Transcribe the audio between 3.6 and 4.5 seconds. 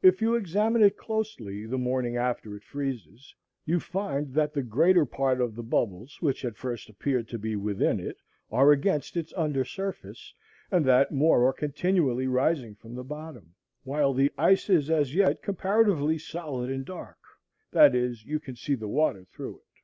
you find